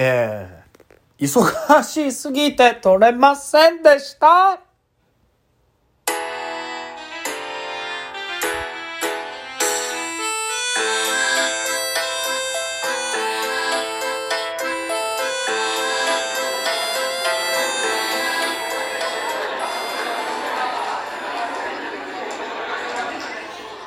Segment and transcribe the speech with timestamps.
[0.00, 4.60] えー、忙しすぎて撮れませんでした。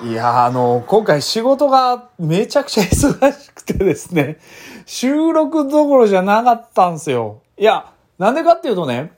[0.03, 4.37] いやーあの、今回仕事がめちゃくちゃ忙しくてですね、
[4.85, 7.41] 収録どころじゃなかったんですよ。
[7.57, 9.13] いや、なんでかっていうとね、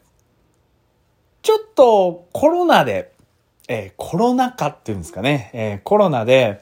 [1.42, 3.12] ちょっとコロナで、
[3.68, 6.62] えーコロナ禍っていうんですかね、えーコロナで、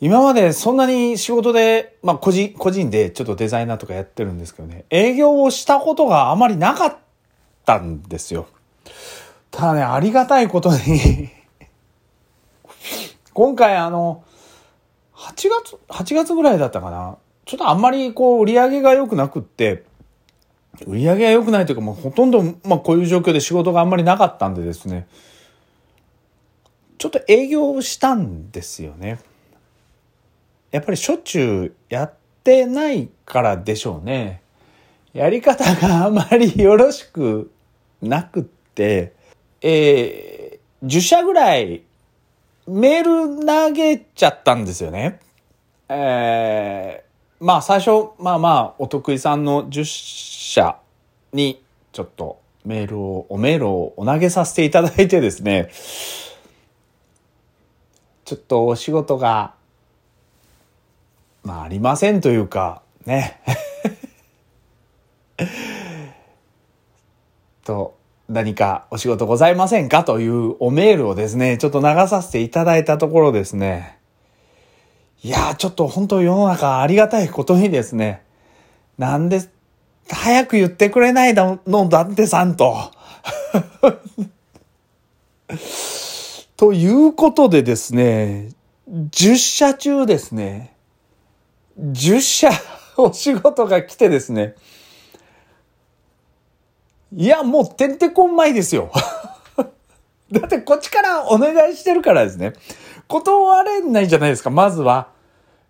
[0.00, 6.96] 今までそんなに仕事で、まあ個人、個人でちょっとデザイナーとかやってるんですけどね、営業をしたことがあまりなかっ
[7.66, 8.46] たんですよ。
[9.50, 11.30] ただね、ありがたいことに、
[13.34, 14.24] 今回あの、
[15.20, 17.18] 8月、8月ぐらいだったかな。
[17.44, 19.84] ちょっとあんまりこう売り上げが良くなくって、
[20.86, 25.06] 売り上げが良くないというかもうほとんど、まあこういう状況で仕事があんまりなかったんでですね、
[26.96, 29.20] ちょっと営業をしたんですよね。
[30.70, 34.40] やっぱりしょっちゅうやってないからでしょうね。
[35.12, 37.50] やり方があまりよろしく
[38.00, 39.12] なくって、
[39.60, 41.82] えー、10社ぐらい
[42.70, 45.18] メール投げちゃったんですよね。
[45.88, 50.76] えー、まあ最初、まあまあ、お得意さんの10社
[51.32, 55.70] にちょっとメールを、おメールをお投げさせていただいてですね、
[58.24, 59.54] ちょっとお仕事が、
[61.42, 63.40] まあありませんというか、ね。
[67.64, 67.96] と、
[68.30, 73.98] 何かお仕事ございませんかというおメールをですね、ちょっと流させていただいたところですね。
[75.24, 78.22] いやー、ちょっと本当世の中ありがたいことにですね、
[78.98, 79.42] なんで、
[80.08, 81.58] 早く言ってくれないの、
[81.88, 82.92] だってさんと。
[86.56, 88.50] ということでですね、
[88.88, 90.76] 10社中ですね、
[91.80, 92.50] 10社
[92.96, 94.54] お仕事が来てですね、
[97.12, 98.90] いや、もうてんてこんまいですよ。
[100.30, 102.52] だってこっちからお願いしてるからですね。
[103.08, 105.08] 断れないじゃないですか、まずは。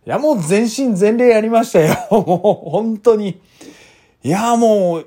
[0.07, 1.95] いや、もう全身全霊やりましたよ。
[2.11, 3.41] もう本当に。
[4.23, 5.07] いや、もう、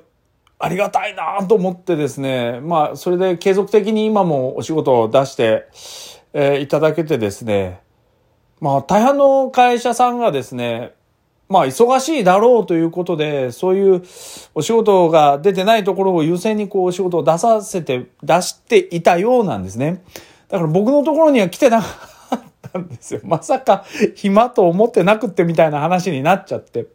[0.58, 2.60] ありがたいなと思ってですね。
[2.60, 5.66] まあ、それで継続的に今もお仕事を出して、
[6.32, 7.80] えーいただけてですね。
[8.60, 10.94] まあ、大半の会社さんがですね、
[11.48, 14.02] まあ、忙しいだろうということで、そういう
[14.54, 20.02] お仕事が出てないところを優先にこうお仕事を出させて、出していたようなんですね。
[20.48, 21.86] だから僕のところには来てなか
[22.36, 22.40] っ
[22.72, 23.20] たんですよ。
[23.26, 23.84] まさか
[24.14, 26.86] 暇と思ってなくってみたいな話になっちゃって。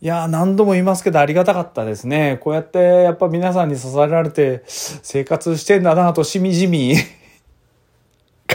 [0.00, 2.38] いや何度も言いますけどありがたかったですね。
[2.40, 6.94] こうやってやっぱ皆さんに支えられて生活してんだなとしみじみ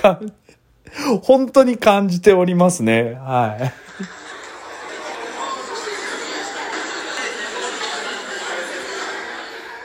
[1.21, 3.17] 本当に感じておりますね。
[3.19, 4.22] はい。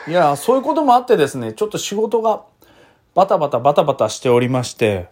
[0.08, 2.42] いや、そういうこともあってですね、ちょっと仕事が
[3.14, 5.08] バタバタバタバタしておりまして、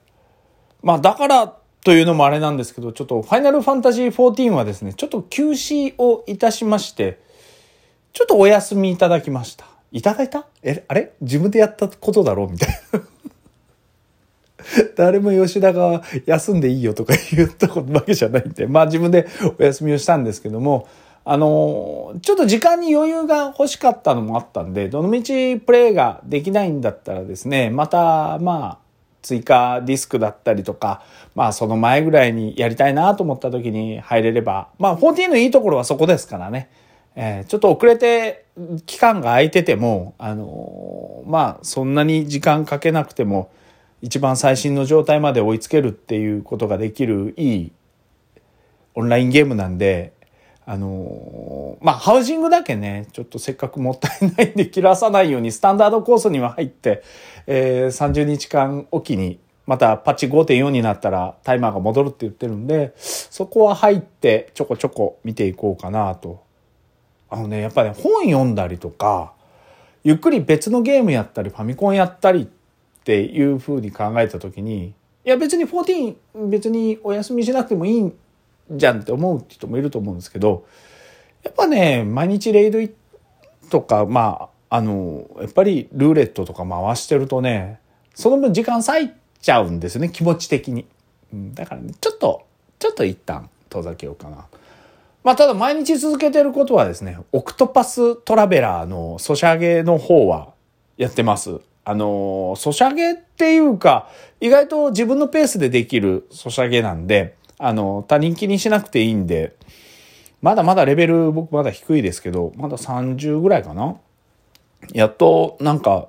[0.82, 7.20] まあだからというのもあれなんですけど、ちょっとファイナルファンタジー14はですね、ちょっと休止をいたしまして、
[8.12, 9.66] ちょっとお休みいただきました。
[9.92, 10.46] いただいた？
[10.62, 11.12] え、あれ？
[11.20, 12.50] 自分でやったことだろう？
[12.50, 13.00] みたいな。
[14.96, 19.28] 誰も吉田が休んでいいよとか言ったことわけじゃないんで、まあ自分で
[19.58, 20.88] お休みをしたんですけども、
[21.28, 28.78] あのちょっと時間に余裕が欲しかったのもあったんで、どのみちプレイができないんだったらですね、また、まあ、
[29.22, 31.02] 追加ディスクだったりとか、
[31.34, 36.70] まあその前ぐらいにやりたいなと思った時に入れれば、まあ14のいいところはそこですからね。
[37.16, 38.44] えーちょっと遅れて
[38.86, 43.50] 期間が空いてても、あのーまあそんなに時間かけなくても、
[44.00, 47.72] 一番最新の状態まで追いつけるっていうことができるいい
[48.94, 50.12] オンラインゲームなんで、
[50.68, 57.04] あのーまあ、ハウジングだけね、ちょっとせっかくもったいないんで切らさないように、スタンダードコースには入って、
[57.46, 66.44] えー30日間おきに、またパッチ5.4になったらタイマーが戻るって言ってるんで、そこは入ってちょこちょこ見ていこうかなと。
[67.30, 69.34] あのね、やっぱね、本読んだりとか、
[70.02, 72.46] ゆっくり別のゲームやったり、ファミコンやったりっ
[73.04, 76.14] ていう風に考えた時に、いや別に14
[76.48, 78.12] 別にお休みしなくてもいい
[78.70, 80.66] じゃんって思う人もいると思うんですけど、
[81.42, 82.80] やっぱね、毎日レイド
[83.70, 87.80] とか、まあ、あの、やっぱりルーレットとか回してるとね、
[88.14, 89.10] その分時間割い
[89.40, 90.86] ちゃうんですよね、気持ち的に。
[91.32, 92.46] うん、だからね、ちょっと、
[92.78, 94.46] ちょっと一旦遠ざけようかな。
[95.22, 100.52] まあ、ただ毎日続けてることはですね、オクトパストラベラーのソシャゲの方は
[100.96, 101.60] やってます。
[101.84, 104.08] あの、ソシャゲっていうか、
[104.40, 109.56] 意外と自分のペースでできるソシャゲなんで、あの、他人気にしなくていいんで、
[110.42, 113.96] まだまだレベル僕まだ低いですけど、まだ30ぐらいかな。
[114.92, 116.08] やっとなんか、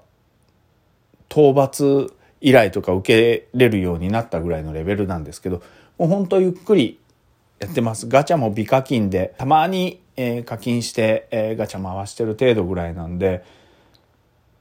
[1.29, 2.11] 討伐
[2.41, 5.61] 依頼とか受けれるようになったぐらいのレベルなんですけど、
[5.97, 6.99] もうほんとゆっくり
[7.59, 8.07] やってます。
[8.07, 13.43] ガチャも美課金で、たまに、えー、課金して、えー、ガチャ回してる程度ぐらいなんで、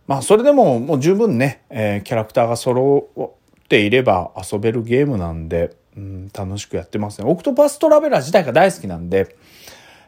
[0.06, 7.28] まあそれでももう十分ね、えー、キャラクターが揃っていれば遊べるゲームなんで、うん、楽しくやってますね。
[7.28, 9.36] オクトパストラベラー自体が大好きなんで、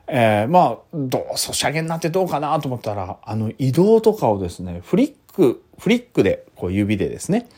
[0.06, 7.48] えー、まあ、どう、ソシャゲになってどうかなと思ったら、あの移動とかをですね、フリック、フリックで、こう指でですね、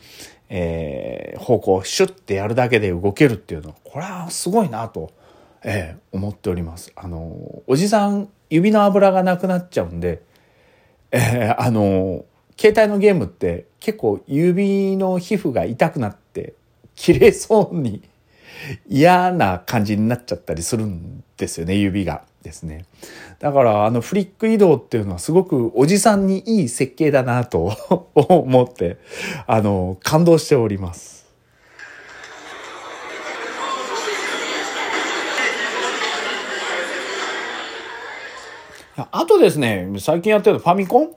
[0.49, 5.11] えー、方向をシュッてやるだけで動けるっていうのは、これはすごいなと。
[5.63, 6.91] えー、思っております。
[6.95, 10.21] あの、おじさん、指の油がなくなっちゃうんで、
[11.11, 12.25] えー、あの、
[12.59, 16.53] 携帯のゲームって結構指の皮膚が痛くなって
[16.95, 18.03] 切れそうに
[18.87, 22.85] 嫌な感じになっちゃったりするんですよね、指がですね。
[23.39, 27.75] だからあのフリック移動っていうのはすごくおじさんにいい設計だなと
[28.13, 28.97] 思って、
[29.47, 31.21] あの、感動しております。
[39.11, 41.15] あとですね、最近やってるファミコン？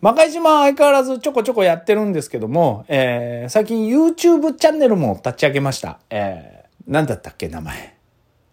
[0.00, 6.00] 魔界島相変わらずちょこちょこやってるんですけども、えー、最近 YouTube チャンネルも立ち上げました。
[6.10, 7.96] えー、なんだったっけ、名前。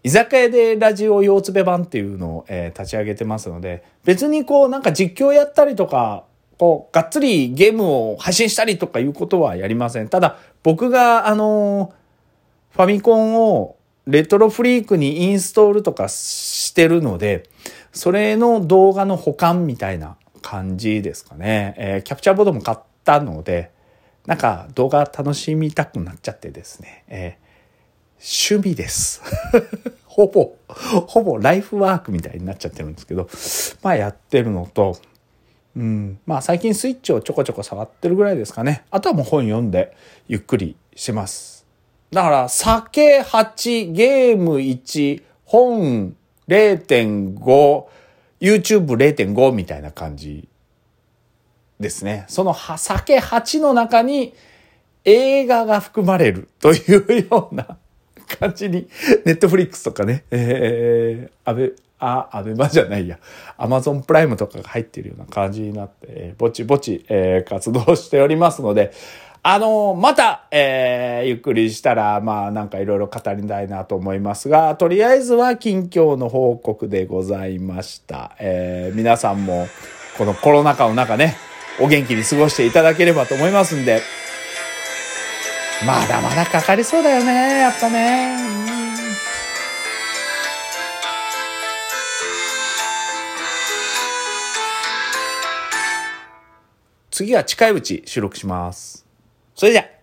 [0.03, 6.23] 居酒屋でラジオ用つべ版っていうのを、えー、立ち上げてますので、別にこうなんか実況やったりとか、
[6.57, 10.09] こう、がっつりゲームを配信したりとかいうことはやりません。
[10.09, 11.93] ただ、僕があの
[12.71, 17.49] ファミコンをレトロフリークにインストールとかしてるので、
[17.91, 21.75] それの動画の保管みたいな感じですかね。
[21.77, 23.71] えー、キャプチャーボードも買ったので、
[24.25, 27.03] なんか動画楽しみたくなっちゃってですね。
[27.07, 27.48] えー、
[28.19, 29.21] 趣味です。
[30.05, 33.29] ほぼ、ほぼライフワークみたいになっちゃってるんですけど、
[33.81, 34.97] まあやってるのと、
[35.75, 38.83] うん、まあ最近スイッチをちょこちょこ触ってるぐらいですかね。
[38.91, 39.95] あとはもう本読んで
[40.27, 41.65] ゆっくりしてます。
[42.11, 46.15] だから、酒8、ゲーム1、本
[46.47, 47.85] 0.5、
[48.41, 50.49] YouTube0.5 みたいな感じ
[51.79, 52.25] ですね。
[52.27, 54.33] その酒8の中に
[55.05, 57.77] 映画が含まれるというような
[58.37, 58.87] 感じに、
[59.25, 63.19] ネットフリックスとかね、えー、アベ、あ、アベマじゃないや、
[63.57, 68.91] アマゾンプライムとかが入ってるような感じになって、ぼちぼち、えー、活動しておりますので、
[69.41, 78.35] あの、また、えー、ゆっくりしたら、まあ、なんかいろいろ語りたいなと思いますが、とりあえずは近況の報告でございました。
[78.39, 79.67] えー、皆さんも、
[80.17, 81.37] このコロナ禍の中ね、
[81.79, 84.01] お元気に過ごしていただければと思いますんで、
[85.85, 88.37] まだまだかかりそうだよね、やっぱね。
[97.11, 99.05] 次は近いうち収録します。
[99.55, 99.98] それじゃ。